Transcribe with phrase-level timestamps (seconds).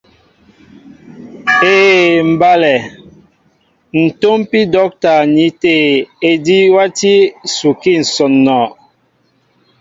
[1.73, 2.73] Éē mbálɛ,
[4.01, 5.75] ǹ tómpí dɔ́kita ní tê
[6.29, 7.13] ejí e wátí
[7.45, 8.65] ǹsukí ǹsɔǹɔ.